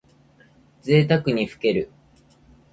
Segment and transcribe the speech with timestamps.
[0.81, 1.91] ぜいたくにふける。